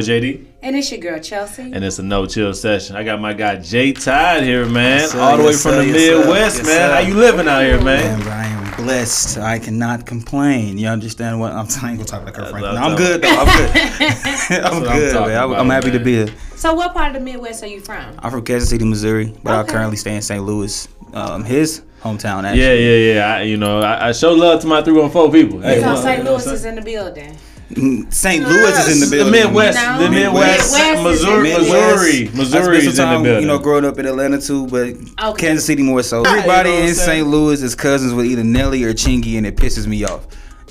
[0.00, 0.44] JD.
[0.62, 1.62] And it's your girl Chelsea.
[1.62, 2.96] And it's a no chill session.
[2.96, 5.00] I got my guy Jay Todd here, man.
[5.00, 6.74] Yes, sir, All the way from sir, the yes, Midwest, yes, man.
[6.90, 6.92] sir.
[6.94, 8.18] How you living out here, man?
[8.20, 9.38] Man, I am blessed.
[9.38, 10.78] I cannot complain.
[10.78, 11.96] You understand what I'm saying?
[11.96, 12.74] Gonna talk like Kirk Franklin.
[12.74, 13.28] what No, I'm I'm good though.
[13.28, 13.70] I'm good.
[14.64, 15.42] I'm what I'm good, man.
[15.42, 16.34] I'm, about, I'm happy to be here.
[16.56, 18.14] So, what part of the Midwest are you from?
[18.18, 20.42] I'm from Kansas City, Missouri, but I currently stay in St.
[20.42, 20.88] Louis.
[21.12, 22.60] Um, his hometown, actually.
[22.62, 23.34] Yeah, yeah, yeah.
[23.36, 25.60] I, you know, I, I show love to my 314 people.
[25.60, 26.18] Hey, Because St.
[26.18, 27.36] you know what Louis I'm is in the building.
[27.70, 28.44] Mm, St.
[28.46, 29.32] Louis is in the building.
[29.32, 29.44] The.
[29.46, 29.98] Midwest, No.
[30.04, 33.40] the Midwest, Midwest Missouri, Missouri, I Missouri is in the building.
[33.40, 34.94] you know, growing up in Atlanta too, but
[35.30, 35.46] Okay.
[35.48, 36.18] Kansas City more so.
[36.18, 36.94] You know Everybody in?
[36.94, 37.26] St.
[37.26, 40.26] Louis is cousins with either Nelly or Chingy, and it pisses me off.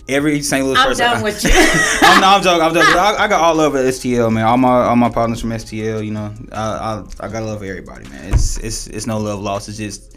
[0.08, 0.64] Every St.
[0.66, 1.06] Louis person.
[1.06, 1.50] I'm done with you.
[1.54, 2.62] I'm, no, I'm joking.
[2.62, 2.94] I'm joking.
[2.98, 4.46] I, I got all love at STL, man.
[4.46, 6.32] All my all my partners from STL, you know.
[6.54, 8.32] I I, I got to love for everybody, man.
[8.34, 9.68] It's it's it's no love lost.
[9.68, 10.16] It's just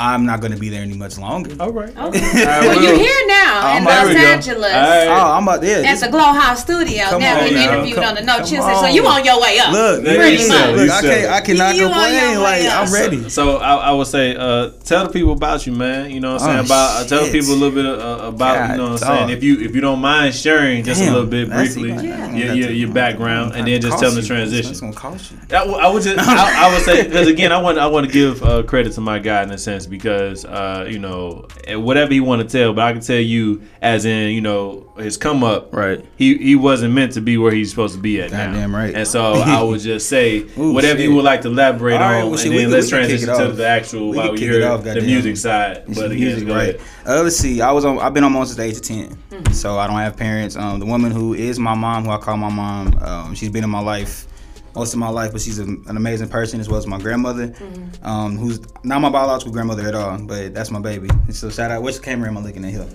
[0.00, 1.54] I'm not gonna be there any much longer.
[1.60, 1.90] All right.
[1.96, 2.20] Okay.
[2.34, 4.16] well, well, you're here now I'm in Los.
[4.16, 5.06] Angeles All right.
[5.08, 5.84] Oh, I'm about there.
[5.84, 7.04] at the Glow House Studio.
[7.10, 8.94] Come now on being interviewed Come- on the No come Chill So on.
[8.94, 9.72] you on your way up.
[9.72, 10.64] Look, pretty you much.
[10.66, 10.72] go.
[10.72, 12.40] Look, I said can't I cannot you complain.
[12.40, 12.86] Like, up.
[12.88, 13.28] I'm ready.
[13.28, 16.10] So I, I would say, uh, tell the people about you, man.
[16.10, 16.58] You know what I'm saying?
[16.60, 17.32] Oh, about uh, tell shit.
[17.32, 19.30] people a little bit uh, about, you know what I'm saying?
[19.36, 22.32] If you if you don't mind sharing just a little bit briefly, Yeah.
[22.34, 24.70] your, your, your background, and then just tell them the transition.
[24.70, 25.38] It's gonna cost you.
[25.54, 28.42] I, would- just, I, I would say, because again, I want, I want to give
[28.42, 32.20] uh, credit to my guy in a sense because, uh, you know, eh, whatever he
[32.20, 35.74] want to tell, but I can tell you, as in, you know, his come up,
[35.74, 36.04] Right.
[36.16, 38.46] He he wasn't meant to be where he's supposed to be at now.
[38.46, 38.94] Goddamn right.
[38.94, 41.08] And so I would just say, Ooh, whatever shit.
[41.08, 42.98] you would like to elaborate All right, on, well, shit, and then can- let's we
[42.98, 45.06] can kick transition to the actual We while we hear off, the goddamn.
[45.06, 45.84] music side.
[45.88, 46.74] It's But again, music, go right?
[46.76, 46.80] ahead.
[47.06, 47.60] Uh, let's see.
[47.60, 47.98] I was on.
[47.98, 50.54] I've been on since the age of 10 so I don't have parents.
[50.56, 53.64] Um, the woman who is my mom, who I call my mom, um, she's been
[53.64, 54.26] in my life
[54.74, 57.54] most of my life, but she's a, an amazing person as well as my grandmother,
[58.02, 61.08] um, who's not my biological grandmother at all, but that's my baby.
[61.10, 61.82] And so shout out.
[61.82, 62.86] Which camera am I looking at here?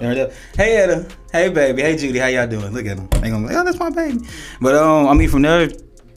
[0.00, 0.36] Is.
[0.56, 1.08] Hey Etta.
[1.32, 1.82] Hey baby.
[1.82, 2.18] Hey Judy.
[2.18, 2.72] How y'all doing?
[2.72, 3.08] Look at them.
[3.20, 4.20] They gonna be like, oh, that's my baby.
[4.60, 5.68] But um, I mean, from there,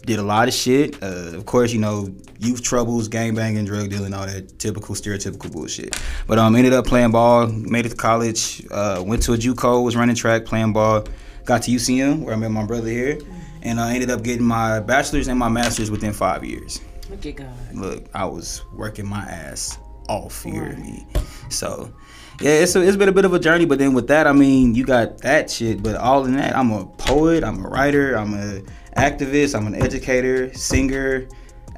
[0.06, 1.02] did a lot of shit.
[1.02, 5.52] Uh, of course, you know, youth troubles, gang banging, drug dealing, all that typical, stereotypical
[5.52, 6.00] bullshit.
[6.28, 9.84] But um, ended up playing ball, made it to college, uh, went to a JUCO,
[9.84, 11.06] was running track, playing ball,
[11.46, 13.20] got to UCM where I met my brother here,
[13.64, 16.82] and I ended up getting my bachelor's and my master's within five years.
[17.10, 17.74] Look at God.
[17.74, 19.78] Look, I was working my ass
[20.10, 21.08] off, you hear me?
[21.50, 21.92] So,
[22.42, 24.34] yeah, it's, a, it's been a bit of a journey, but then with that, I
[24.34, 28.16] mean, you got that shit, but all in that, I'm a poet, I'm a writer,
[28.16, 28.62] I'm a
[28.98, 31.28] activist, I'm an educator, singer,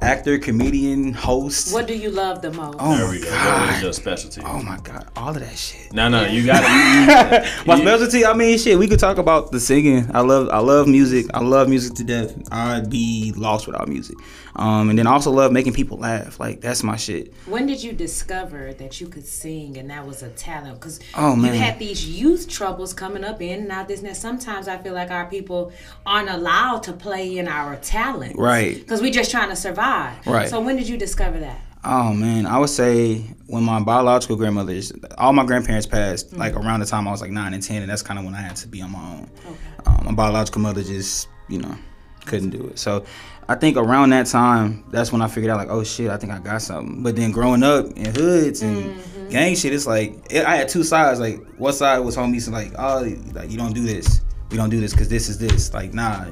[0.00, 1.72] actor, comedian, host.
[1.72, 2.76] What do you love the most?
[2.78, 3.30] Oh There my we go.
[3.30, 3.74] God.
[3.76, 4.42] is your specialty?
[4.44, 5.92] Oh my god, all of that shit.
[5.92, 7.46] No, no, you got it.
[7.66, 8.78] My specialty, I mean, shit.
[8.78, 10.10] We could talk about the singing.
[10.12, 11.26] I love, I love music.
[11.32, 12.34] I love music to death.
[12.52, 14.16] I'd be lost without music.
[14.56, 16.40] Um, and then I also love making people laugh.
[16.40, 17.32] Like that's my shit.
[17.46, 20.80] When did you discover that you could sing and that was a talent?
[20.80, 24.16] Because Oh, you had these youth troubles coming up in and out this and that.
[24.16, 25.72] Sometimes I feel like our people
[26.04, 28.36] aren't allowed to play in our talent.
[28.38, 28.76] Right.
[28.78, 29.85] Because we're just trying to survive.
[30.26, 30.48] Right.
[30.48, 31.60] So when did you discover that?
[31.88, 36.80] Oh man, I would say when my biological grandmothers, all my grandparents passed like around
[36.80, 38.56] the time I was like nine and ten, and that's kind of when I had
[38.56, 39.30] to be on my own.
[39.86, 41.76] Um, my biological mother just, you know,
[42.24, 42.80] couldn't do it.
[42.80, 43.04] So
[43.48, 46.32] I think around that time, that's when I figured out like, oh shit, I think
[46.32, 47.04] I got something.
[47.04, 48.98] But then growing up in hoods and
[49.30, 51.20] gang shit, it's like it, I had two sides.
[51.20, 54.80] Like one side was homies like, oh, like you don't do this, we don't do
[54.80, 55.72] this because this is this.
[55.72, 56.26] Like nah.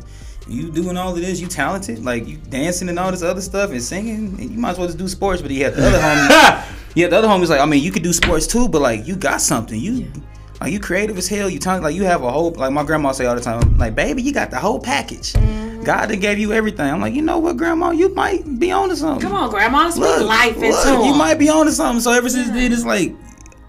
[0.46, 3.70] You doing all of this, you talented, like you dancing and all this other stuff
[3.70, 5.40] and singing, and you might as well just do sports.
[5.40, 8.02] But he had the other homie, yeah, the other homie's like, I mean, you could
[8.02, 9.78] do sports too, but like you got something.
[9.78, 10.12] You
[10.60, 11.48] like you creative as hell.
[11.48, 13.94] You talk like you have a whole like my grandma say all the time, like
[13.94, 15.32] baby, you got the whole package.
[15.32, 15.84] Mm-hmm.
[15.84, 16.90] God that gave you everything.
[16.90, 19.20] I'm like, you know what, grandma, you might be on to something.
[19.20, 19.90] Come on, Grandma.
[19.90, 22.00] Speak Look, life into look, you might be on to something.
[22.00, 23.14] So ever since then, it's like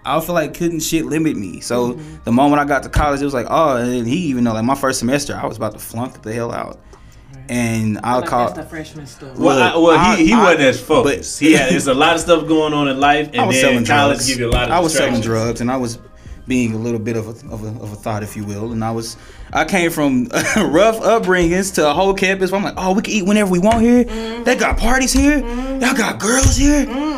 [0.05, 1.59] I feel like couldn't shit limit me.
[1.61, 2.15] So Mm-hmm.
[2.25, 4.63] the moment I got to college, it was like, oh, and he even know like
[4.65, 6.79] my first semester, I was about to flunk the hell out.
[7.47, 8.45] And I'll like call.
[8.47, 9.31] that's the freshman story.
[9.37, 11.39] Well, I, well, I- he, he I- wasn't as focused.
[11.39, 13.63] He had there's a lot of stuff going on in life, and I was then
[13.65, 14.27] selling college drugs.
[14.27, 14.71] give you a lot of.
[14.71, 15.99] I was selling drugs, and I was
[16.47, 18.71] being a little bit of a, of a of a thought, if you will.
[18.71, 19.15] And I was,
[19.53, 20.25] I came from
[20.57, 22.51] rough upbringings to a whole campus.
[22.51, 24.05] Where I'm like, oh, we can eat whenever we want here.
[24.05, 24.43] Mm-hmm.
[24.43, 25.39] They got parties here.
[25.41, 25.81] Mm-hmm.
[25.83, 26.85] Y'all got girls here.
[26.87, 27.14] Mm-hmm.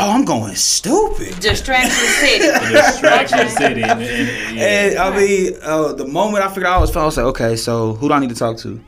[0.00, 1.40] Oh, I'm going stupid.
[1.40, 2.46] Distraction City.
[2.72, 3.82] Distraction city.
[3.82, 4.64] And, and, and, yeah.
[4.64, 7.56] And I mean, uh, the moment I figured out I was, I was like, okay,
[7.56, 8.80] so who do I need to talk to?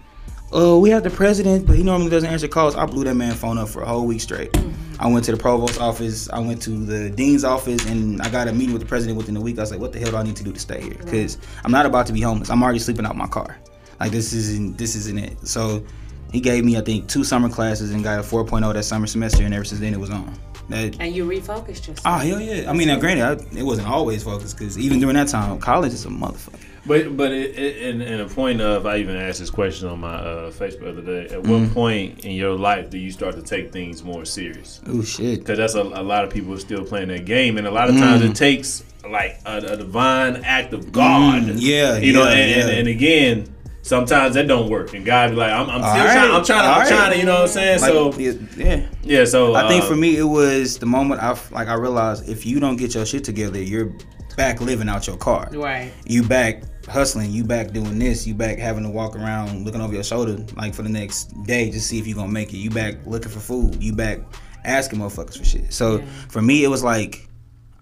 [0.52, 2.76] Oh, we have the president, but he normally doesn't answer calls.
[2.76, 4.56] I blew that man phone up for a whole week straight.
[5.00, 6.28] I went to the provost's office.
[6.30, 9.36] I went to the dean's office, and I got a meeting with the president within
[9.36, 9.58] a week.
[9.58, 10.94] I was like, what the hell do I need to do to stay here?
[10.94, 12.50] Because I'm not about to be homeless.
[12.50, 13.58] I'm already sleeping out my car.
[13.98, 15.46] Like this isn't this isn't it.
[15.46, 15.84] So
[16.32, 19.44] He gave me I think two summer classes and got a 4.0 that summer semester,
[19.44, 20.32] and ever since then it was on.
[20.68, 22.00] That, And you refocused yourself.
[22.04, 22.70] oh hell yeah!
[22.70, 25.92] I mean, now granted, I, it wasn't always focused because even during that time, college
[25.92, 26.60] is a motherfucker.
[26.86, 30.00] But but it, it, in, in a point of I even asked this question on
[30.00, 31.24] my uh, Facebook the other day.
[31.34, 31.64] At Mm-hmm.
[31.64, 34.80] what point in your life do you start to take things more serious?
[34.86, 35.40] Oh shit.
[35.40, 37.96] Because that's a, a lot of people still playing that game, and a lot of
[37.96, 38.30] times Mm.
[38.30, 41.42] it takes like a, a divine act of God.
[41.42, 42.78] Mm, yeah, you know, yeah, and, and, yeah.
[42.78, 43.54] and again.
[43.82, 46.62] Sometimes that don't work, and God be like, "I'm, I'm still All trying, I'm trying,
[46.62, 46.88] to, I'm right.
[46.88, 48.86] trying to, you know what I'm saying?" Like, so yeah, yeah.
[49.02, 52.28] yeah, so I think uh, for me, it was the moment I like I realized
[52.28, 53.92] if you don't get your shit together, you're
[54.36, 55.48] back living out your car.
[55.52, 55.92] Right.
[56.04, 57.30] You back hustling.
[57.30, 58.26] You back doing this.
[58.26, 61.70] You back having to walk around looking over your shoulder like for the next day
[61.70, 62.58] just see if you're gonna make it.
[62.58, 63.82] You back looking for food.
[63.82, 64.20] You back
[64.64, 65.72] asking motherfuckers for shit.
[65.72, 66.04] So Yeah.
[66.28, 67.28] for me, it was like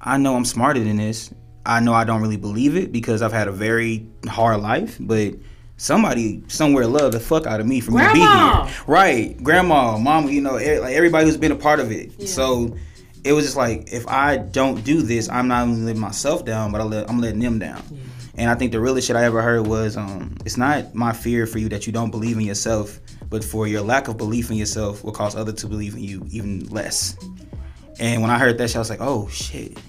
[0.00, 1.33] I know I'm smarter than this.
[1.67, 5.35] I know I don't really believe it because I've had a very hard life, but.
[5.78, 8.84] Somebody somewhere loved the fuck out of me for me to be here.
[8.86, 10.64] Right, grandma, mama, you know, like
[10.94, 12.10] everybody who's been a part of it.
[12.19, 12.26] Yeah.
[12.26, 12.76] So
[13.25, 16.72] it was just like if I don't do this, I'm not only letting myself down,
[16.72, 17.82] but I let, I'm letting them down.
[18.36, 21.46] And I think the realest shit I ever heard was, um, it's not my fear
[21.46, 22.98] for you that you don't believe in yourself,
[23.30, 26.25] but for your lack of belief in yourself will cause others to believe in you
[26.30, 27.16] even less.
[28.00, 29.82] And when I heard that shit, I was like, oh shit, Yeah.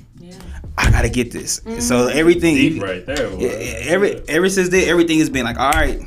[0.77, 1.61] I gotta get this.
[1.79, 3.29] So everything, deep right there.
[3.33, 3.75] yeah, boy.
[3.87, 6.01] every ever since then, everything has been like, all right,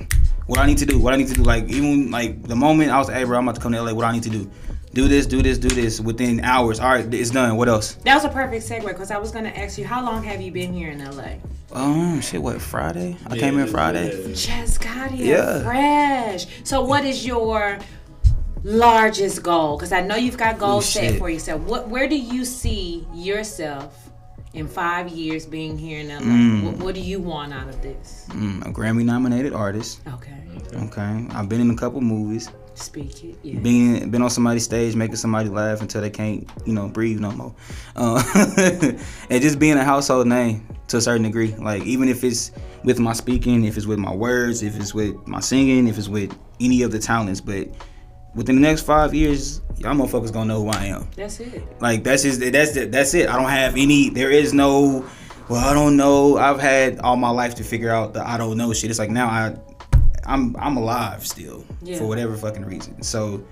[0.46, 1.42] what I need to do, what I need to do.
[1.42, 3.92] Like even like the moment I was, hey bro, I'm about to come to LA.
[3.92, 4.50] What I need to do,
[4.94, 6.00] do this, do this, do this.
[6.00, 7.56] Within hours, all right, it's done.
[7.56, 7.94] What else?
[8.04, 10.40] That was a perfect segue because I was going to ask you, how long have
[10.40, 11.34] you been here in LA?
[11.72, 13.16] Um, shit, what Friday?
[13.28, 14.26] I Yeah, came in Friday.
[14.28, 14.34] yeah.
[14.34, 15.62] Just got here Yeah.
[15.62, 16.46] fresh.
[16.64, 17.78] So, what is your
[18.62, 19.76] largest goal?
[19.76, 21.62] Because I know you've got goals Ooh, set for yourself.
[21.62, 24.01] What, where do you see yourself
[24.54, 26.20] in five years being here in LA?
[26.20, 26.62] Mm.
[26.64, 28.26] What, what do you want out of this?
[28.30, 30.00] Mm, a Grammy nominated artist.
[30.06, 30.38] Okay,
[30.74, 32.50] Okay, I've been in a couple movies.
[32.74, 33.36] speak it.
[33.42, 33.58] Yeah.
[33.60, 37.30] Been been on somebody's stage, making somebody laugh until they can't, you know, breathe no
[37.32, 37.54] more.
[37.96, 38.22] Uh,
[39.30, 41.54] and just being a household name to a certain degree.
[41.56, 42.52] Like even if it's
[42.84, 46.08] with my speaking, if it's with my words, if it's with my singing, if it's
[46.08, 47.68] with any of the talents, but
[48.34, 51.08] within the next five years, y'all motherfuckers gonna know who I am.
[51.16, 51.62] That's it.
[51.80, 53.28] Like that's just that's that's it.
[53.28, 54.10] I don't have any.
[54.10, 55.04] There is no.
[55.48, 56.38] Well, I don't know.
[56.38, 58.90] I've had all my life to figure out the I don't know shit.
[58.90, 59.56] It's like now I,
[60.24, 61.98] I'm I'm alive still Yeah.
[61.98, 63.02] for whatever fucking reason.
[63.02, 63.44] So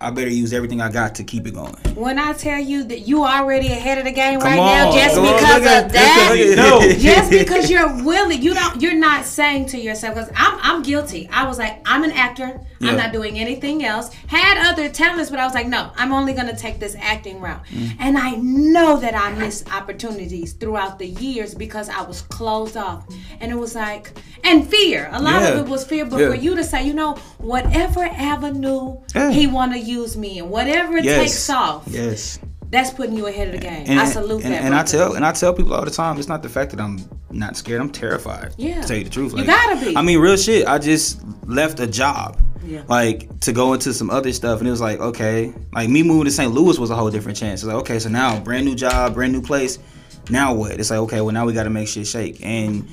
[0.00, 1.74] I better use everything I got to keep it going.
[1.96, 4.92] When I tell you that you already ahead of the game Come right on, now,
[4.92, 6.92] just come because look at- of that, look No.
[6.98, 11.28] just because you're willing, you don't, you're not saying to yourself, because I'm, I'm guilty.
[11.32, 12.60] I was like, I'm an actor.
[12.80, 12.90] Yeah.
[12.90, 14.14] I'm not doing anything else.
[14.28, 17.64] Had other talents, but I was like, no, I'm only gonna take this acting route.
[17.66, 17.96] Mm.
[17.98, 23.04] And I know that I missed opportunities throughout the years because I was closed off,
[23.40, 24.12] and it was like,
[24.44, 25.08] and fear.
[25.10, 25.48] A lot Yeah.
[25.48, 26.28] of it was fear, but Yeah.
[26.28, 29.32] for you to say, you know, whatever avenue Yeah.
[29.32, 31.20] he want to use me and whatever it Yes.
[31.20, 32.38] takes off, Yes.
[32.70, 33.84] that's putting you ahead of the game.
[33.86, 34.62] And, I salute and, that.
[34.62, 36.80] and I tell and I tell people all the time, it's not the fact that
[36.80, 36.98] I'm
[37.30, 37.80] not scared.
[37.80, 38.52] I'm terrified.
[38.56, 38.80] Yeah.
[38.82, 39.34] To tell you the truth.
[39.36, 39.96] You gotta be.
[39.96, 40.66] I mean, real shit.
[40.66, 42.40] I just left a job.
[42.66, 42.82] Yeah.
[42.88, 46.26] Like to go into some other stuff, and it was like, okay, like me moving
[46.26, 46.52] to St.
[46.52, 47.62] Louis was a whole different chance.
[47.62, 49.78] It's like, okay, so now brand new job, brand new place.
[50.28, 50.72] Now what?
[50.72, 52.44] It's like, okay, well now we got to make shit shake.
[52.44, 52.86] And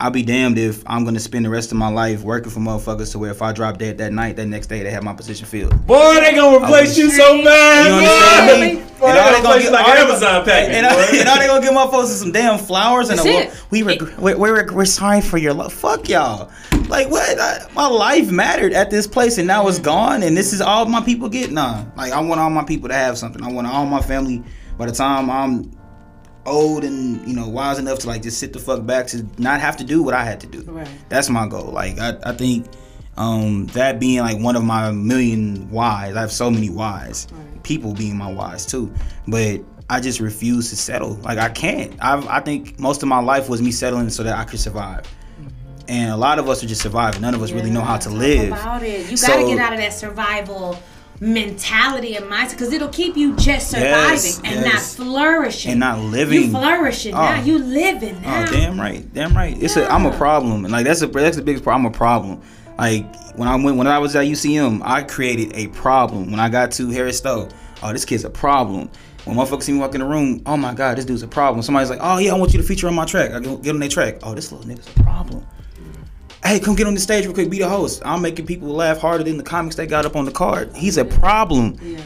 [0.00, 3.10] I'll be damned if I'm gonna spend the rest of my life working for motherfuckers
[3.12, 5.44] to where if I drop dead that night, that next day they have my position
[5.44, 5.72] filled.
[5.88, 7.88] Boy, they gonna replace you so bad.
[7.88, 8.84] You understand me?
[9.00, 10.74] Boy, And they all gonna they gonna replace get like Amazon gonna- package.
[10.76, 11.18] And, all- boy.
[11.18, 13.82] and all they gonna give my folks is some damn flowers and a, That's we
[13.82, 15.72] reg- we're, we're, we're sorry for your love.
[15.72, 16.48] Fuck y'all.
[16.88, 17.36] Like what?
[17.40, 20.84] I, my life mattered at this place and now it's gone and this is all
[20.86, 21.50] my people get.
[21.50, 21.84] Nah.
[21.96, 23.42] Like I want all my people to have something.
[23.42, 24.44] I want all my family.
[24.78, 25.72] By the time I'm
[26.48, 29.60] old and you know wise enough to like just sit the fuck back to not
[29.60, 30.62] have to do what I had to do.
[30.62, 30.88] Right.
[31.08, 31.70] That's my goal.
[31.72, 32.66] Like I, I think
[33.16, 36.16] um, that being like one of my million whys.
[36.16, 37.26] I have so many whys.
[37.32, 37.62] Right.
[37.62, 38.92] People being my whys too.
[39.26, 41.14] But I just refuse to settle.
[41.16, 41.92] Like I can't.
[42.00, 45.06] I've, I think most of my life was me settling so that I could survive.
[45.88, 47.22] And a lot of us are just surviving.
[47.22, 48.48] None of us really know how to live.
[48.52, 49.10] About it.
[49.10, 50.78] You So- got to get out of that survival
[51.20, 54.98] mentality and mindset because it'll keep you just surviving Yes, and yes.
[54.98, 55.70] not flourishing.
[55.72, 56.42] And not living.
[56.42, 57.18] You flourishing Oh.
[57.18, 57.40] now.
[57.42, 58.42] You living oh, now.
[58.42, 59.60] Oh, damn right, damn right.
[59.62, 61.86] It's a I'm a problem, and like that's a that's the biggest problem.
[61.86, 62.40] I'm a problem.
[62.78, 66.30] Like when I went when I was at UCM, I created a problem.
[66.30, 67.48] When I got to Harris Stowe,
[67.82, 68.90] oh this kid's a problem.
[69.24, 71.60] When motherfuckers see me walk in the room, oh my god, this dude's a problem.
[71.62, 73.32] Somebody's like, oh yeah, I want you to feature on my track.
[73.32, 74.18] I go get on their track.
[74.22, 75.44] Oh this little nigga's a problem.
[76.44, 77.50] Hey, come get on the stage real quick.
[77.50, 78.02] Be the host.
[78.04, 80.74] I'm making people laugh harder than the comics they got up on the card.
[80.74, 81.76] He's a problem.
[81.82, 82.00] Yeah.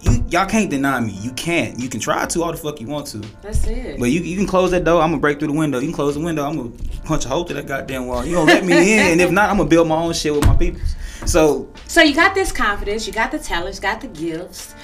[0.00, 1.12] You, y'all can't deny me.
[1.12, 1.78] You can't.
[1.78, 3.18] You can try to all the fuck you want to.
[3.42, 3.98] That's it.
[3.98, 5.02] But you, you can close that door.
[5.02, 5.78] I'm gonna break through the window.
[5.78, 6.44] You can close the window.
[6.44, 6.70] I'm gonna
[7.04, 8.24] punch a hole through that goddamn wall.
[8.24, 10.46] You gonna let me in, and if not, I'm gonna build my own shit with
[10.46, 10.80] my people.
[11.26, 14.74] So So you got this confidence, you got the talents, got the gifts.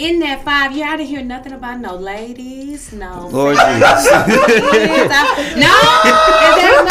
[0.00, 3.28] In that five year, I didn't hear nothing about no ladies, no.
[3.28, 3.56] Lord.
[3.56, 3.70] Jesus.
[3.70, 3.76] No,
[4.96, 6.84] is that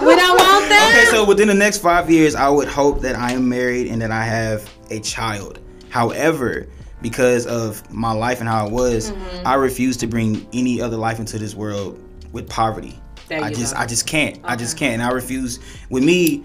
[0.00, 0.06] not?
[0.06, 0.94] We don't want that.
[0.96, 4.00] Okay, so within the next five years, I would hope that I am married and
[4.00, 5.58] that I have a child.
[5.90, 6.66] However,
[7.02, 9.46] because of my life and how it was, Mm-hmm.
[9.46, 12.00] I refuse to bring any other life into this world
[12.32, 12.98] with poverty.
[13.30, 13.80] I just, go.
[13.80, 14.40] I just can't.
[14.44, 14.94] I just can't.
[14.94, 15.58] And I refuse.
[15.90, 16.42] With me,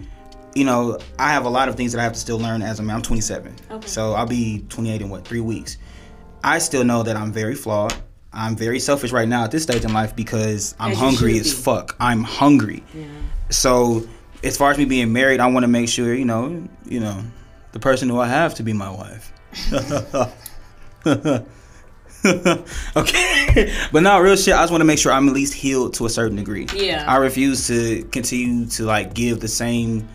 [0.56, 2.80] you know, I have a lot of things that I have to still learn as
[2.80, 2.98] a man.
[2.98, 3.88] I'm 27, Okay.
[3.88, 5.77] so I'll be 28 in what three weeks.
[6.44, 7.94] I still know that I'm very flawed.
[8.34, 11.54] I'm very selfish right now at this stage in life because I'm As hungry as
[11.54, 11.96] fuck.
[12.00, 12.84] I'm hungry.
[12.94, 13.06] Yeah.
[13.50, 14.08] So
[14.44, 17.24] as far as me being married, I want to make sure, you know, you know,
[17.74, 19.34] the person who I have to be my wife.
[22.96, 24.54] okay, but no, real shit.
[24.54, 26.68] I just want to make sure I'm at least healed to a certain degree.
[26.74, 27.06] Yeah.
[27.08, 30.08] I refuse to continue to like give the same.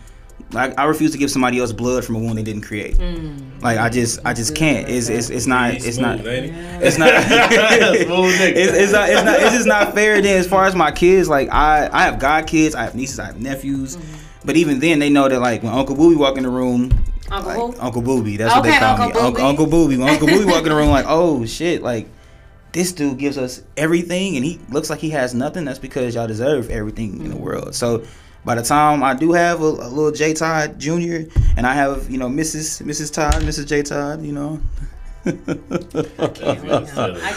[0.51, 2.95] Like I refuse to give somebody else blood from a wound they didn't create.
[2.95, 3.61] Mm.
[3.61, 4.87] Like I just, I just can't.
[4.87, 6.25] It's, it's, it's not, it's smooth, not.
[6.25, 7.09] It's not.
[7.17, 9.09] It's, it's not.
[9.09, 9.39] It's not.
[9.41, 10.21] It's just not fair.
[10.21, 13.19] Then, as far as my kids, like I, I have god kids, I have nieces,
[13.19, 13.97] I have nephews,
[14.45, 16.91] but even then, they know that like when Uncle Booby walk in the room,
[17.29, 17.81] Uncle like, who?
[17.81, 19.41] Uncle Booby, that's what they call Uncle me, Uncle, Booby.
[19.41, 19.97] Uncle Booby.
[19.97, 22.07] When Uncle Booby walk in the room, like oh shit, like
[22.71, 25.65] this dude gives us everything, and he looks like he has nothing.
[25.65, 27.75] That's because y'all deserve everything in the world.
[27.75, 28.05] So.
[28.47, 31.27] By the time I do have a, a little J Todd Jr.
[31.57, 32.81] and I have you know Mrs.
[32.81, 33.13] Mrs.
[33.13, 33.67] Todd, Mrs.
[33.67, 34.61] J Todd, you know,
[35.25, 35.31] I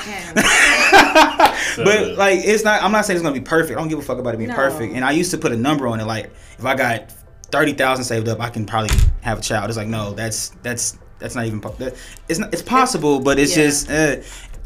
[0.05, 0.37] can't.
[1.77, 2.83] But like, it's not.
[2.83, 3.77] I'm not saying it's gonna be perfect.
[3.77, 4.57] I don't give a fuck about it being No.
[4.57, 4.93] perfect.
[4.95, 6.05] And I used to put a number on it.
[6.05, 6.27] Like,
[6.59, 7.11] if I got
[7.51, 9.69] thirty thousand saved up, I can probably have a child.
[9.69, 11.61] It's like, no, that's that's that's not even.
[11.61, 11.95] That,
[12.29, 12.53] it's not.
[12.53, 13.65] It's possible, but it's Yeah.
[13.65, 13.91] just.
[13.91, 14.17] Uh,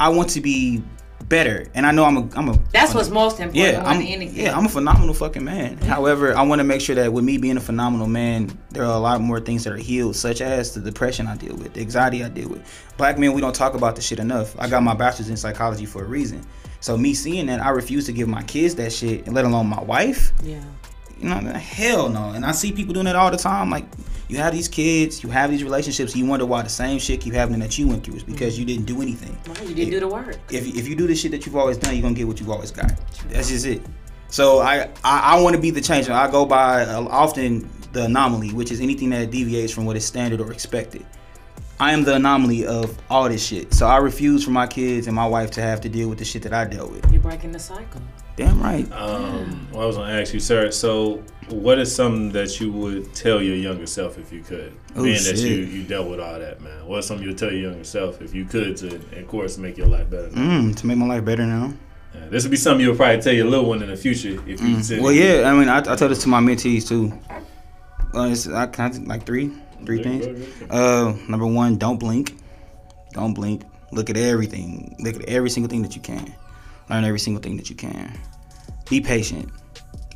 [0.01, 0.83] I want to be
[1.29, 2.29] better, and I know I'm a.
[2.37, 2.59] I'm a.
[2.73, 5.77] That's what's most important Yeah, I'm, yeah, I'm a phenomenal fucking man.
[5.77, 5.87] Mm-hmm.
[5.87, 8.95] However, I want to make sure that with me being a phenomenal man, there are
[8.95, 11.81] a lot more things that are healed, such as the depression I deal with, the
[11.81, 12.63] anxiety I deal with.
[12.97, 14.59] Black men, we don't talk about this shit enough.
[14.59, 16.45] I got my bachelor's in psychology for a reason.
[16.81, 19.67] So me seeing that, I refuse to give my kids that shit, and let alone
[19.67, 20.33] my wife.
[20.43, 20.63] yeah.
[21.21, 22.31] You know, hell no.
[22.31, 23.71] And I see people doing that all the time.
[23.71, 23.87] Like,
[24.29, 27.35] you have these kids, you have these relationships, you wonder why the same shit keep
[27.35, 28.17] happening that you went through.
[28.17, 30.39] is because you didn't do anything Well, you didn't do the work.
[30.51, 32.51] if, if you do the shit that you've always done, you're gonna get what you've
[32.51, 32.93] always got.
[33.29, 33.83] That's just it.
[34.29, 36.09] So I I, I want to be the change.
[36.09, 40.05] I go by uh, often the anomaly, which is anything that deviates from what is
[40.05, 41.07] standard or expected.
[41.79, 43.73] I am the anomaly of all this shit.
[43.75, 46.25] So I refuse for my kids and my wife to have to deal with the
[46.25, 47.11] shit that I dealt with.
[47.13, 48.01] You're breaking the cycle.
[48.37, 48.91] Damn right.
[48.91, 50.71] Um, well, I was gonna ask you, sir.
[50.73, 54.73] So, what is something that you would tell your younger self if you could?
[54.97, 56.87] Oh, Being that you you dealt with all that, man.
[56.87, 59.87] What's something you'd tell your younger self if you could to, of course, make your
[59.87, 60.29] life better?
[60.31, 61.73] Mm, to make my life better now.
[62.13, 64.61] Yeah, this would be something you'll probably tell your little one in the future if
[64.61, 64.83] you.
[64.83, 65.03] said Mm.
[65.03, 65.49] Well, yeah.
[65.49, 67.17] I mean, I, I tell this to my mentees too.
[68.15, 69.53] Uh, it's, I can I like three,
[69.85, 70.27] three things.
[70.71, 72.37] Uh, number one, don't blink.
[73.13, 73.63] Don't blink.
[73.93, 74.97] Look at everything.
[74.99, 76.35] Look at every single thing that you can.
[76.91, 78.19] Learn every single thing that you can.
[78.89, 79.51] Be patient.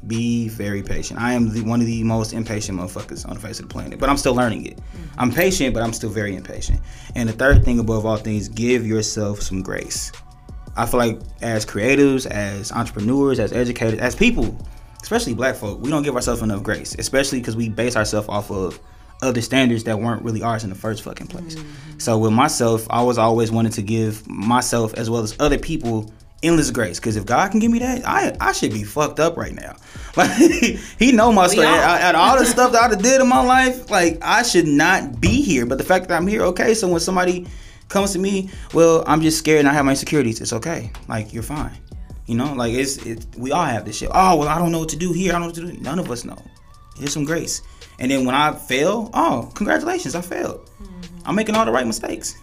[0.06, 1.20] Be very patient.
[1.20, 3.98] I am the, one of the most impatient motherfuckers on the face of the planet,
[3.98, 4.76] but I'm still learning it.
[4.76, 5.20] Mm-hmm.
[5.20, 6.80] I'm patient, but I'm still very impatient.
[7.16, 10.12] And the third thing, above all things, give yourself some grace.
[10.76, 14.56] I feel like as creatives, as entrepreneurs, as educators, as people,
[15.02, 18.50] especially black folk, we don't give ourselves enough grace, especially because we base ourselves off
[18.52, 18.78] of
[19.20, 21.56] other standards that weren't really ours in the first fucking place.
[21.56, 21.98] Mm-hmm.
[21.98, 26.12] So with myself, I was always wanting to give myself as well as other people
[26.42, 26.98] endless grace.
[26.98, 29.76] Because if God can give me that, I I should be fucked up right now.
[30.16, 30.30] Like
[30.98, 31.66] He know my story.
[31.66, 35.20] Out out all the stuff that I did in my life, like I should not
[35.20, 35.64] be here.
[35.64, 36.74] But the fact that I'm here, okay.
[36.74, 37.46] So when somebody
[37.88, 40.40] comes to me, well, I'm just scared and I have my insecurities.
[40.40, 40.90] It's okay.
[41.06, 41.78] Like you're fine.
[42.26, 43.26] You know, like it's it.
[43.36, 44.10] We all have this shit.
[44.12, 45.30] Oh well, I don't know what to do here.
[45.30, 45.80] I don't know what to do.
[45.80, 46.42] None of us know.
[46.98, 47.62] Here's some grace.
[48.00, 50.68] And then when I fail, oh, congratulations, I failed.
[50.82, 51.18] Mm-hmm.
[51.26, 52.36] I'm making all the right mistakes.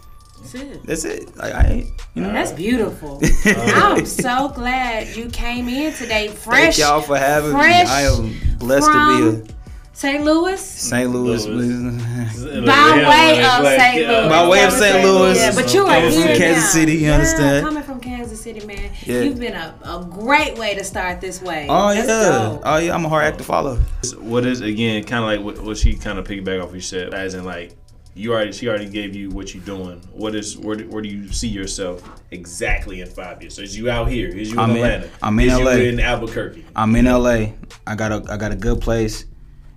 [0.51, 0.83] That's it.
[0.85, 1.35] That's it.
[1.37, 2.31] Like I, you know.
[2.31, 3.19] That's beautiful.
[3.45, 6.75] I'm so glad you came in today, fresh.
[6.75, 7.91] Thank y'all for having fresh me.
[7.91, 9.55] I am blessed to be here.
[9.93, 10.25] St.
[10.25, 10.59] Louis.
[10.61, 11.09] St.
[11.09, 11.45] Louis.
[11.47, 12.65] Louis.
[12.65, 14.07] By way of St.
[14.07, 14.29] Louis.
[14.29, 15.05] By way of St.
[15.05, 15.37] Louis.
[15.37, 16.37] Yeah, but you are Kansas here City.
[16.39, 16.69] Kansas now.
[16.69, 17.65] City, you Yeah, understand?
[17.65, 18.91] Coming from Kansas City, man.
[19.05, 19.21] Yeah.
[19.21, 21.67] You've been a, a great way to start this way.
[21.69, 22.49] Oh That's yeah.
[22.49, 22.61] dope.
[22.65, 22.93] Oh yeah.
[22.93, 23.77] I'm a hard act to follow.
[24.19, 26.81] What is again kind of like what, what she kind of piggyback off what you
[26.81, 27.73] said, as in like
[28.15, 30.01] you already she already gave you what you're doing.
[30.13, 33.55] What is where do, where do you see yourself exactly in five years?
[33.55, 34.29] So is you out here?
[34.29, 35.71] Is you in I'm in- I'm in is LA.
[35.71, 36.65] You in Albuquerque?
[36.75, 37.53] I'm in LA.
[37.85, 39.25] I got a I got a good place.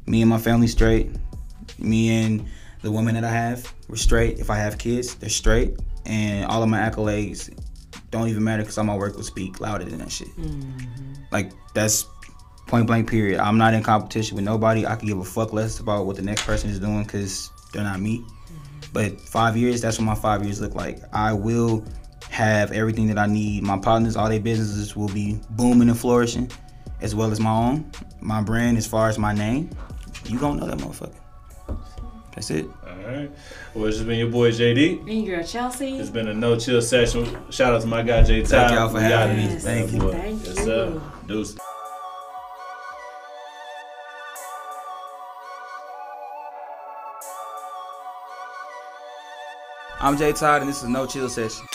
[0.06, 1.10] Me and my family straight.
[1.78, 2.46] Me and
[2.82, 4.38] the woman that I have, we're straight.
[4.38, 5.76] If I have kids, they're straight.
[6.06, 7.52] And all of my accolades
[8.10, 10.28] don't even matter because all my work will speak louder than that shit.
[10.36, 11.24] Mm-hmm.
[11.30, 12.06] Like that's
[12.68, 13.08] Point blank.
[13.08, 13.40] Period.
[13.40, 14.86] I'm not in competition with nobody.
[14.86, 17.84] I can give a fuck less about what the next person is doing because they're
[17.84, 18.24] not me.
[18.92, 21.00] But five years, that's what my five years look like.
[21.12, 21.84] I will
[22.30, 23.62] have everything that I need.
[23.62, 26.50] My partners, all their businesses will be booming and flourishing,
[27.00, 27.90] as well as my own.
[28.20, 29.70] My brand, as far as my name,
[30.26, 31.14] you gonna know that motherfucker.
[32.34, 32.66] That's it.
[32.86, 33.30] All right.
[33.74, 35.00] Well, it's just been your boy JD.
[35.00, 35.98] And your Chelsea.
[35.98, 37.26] It's been a no chill session.
[37.50, 38.42] Shout out to my guy J.
[38.42, 38.48] Ty.
[38.48, 39.44] Thank y'all for We having me.
[39.46, 39.98] of this Thank you.
[39.98, 40.12] boy.
[40.12, 40.88] Thank yes, sir.
[40.92, 41.02] you.
[41.26, 41.56] Deuce.
[50.00, 51.66] I'm Jay Todd, and this is No Chill Session.